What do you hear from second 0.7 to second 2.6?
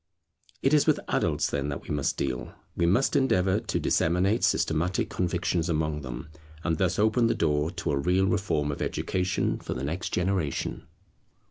is with adults, then, that we must deal.